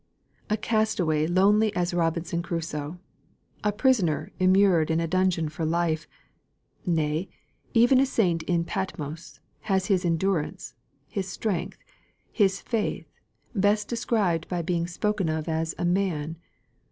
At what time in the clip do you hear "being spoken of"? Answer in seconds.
14.63-15.47